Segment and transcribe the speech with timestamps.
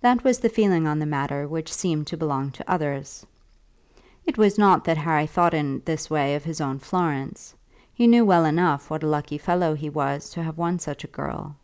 [0.00, 3.24] That was the feeling on the matter which seemed to belong to others.
[4.26, 7.54] It was not that Harry thought in this way of his own Florence.
[7.94, 11.14] He knew well enough what a lucky fellow he was to have won such a
[11.14, 11.54] girl.